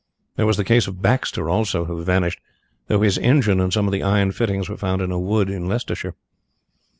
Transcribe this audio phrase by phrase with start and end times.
[0.35, 2.39] There was the case of Baxter also, who vanished,
[2.87, 5.67] though his engine and some of the iron fixings were found in a wood in
[5.67, 6.15] Leicestershire.